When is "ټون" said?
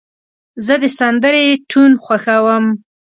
1.71-1.91